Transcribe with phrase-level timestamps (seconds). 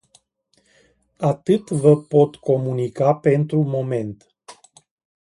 [1.17, 4.33] Atât vă pot comunica pentru moment.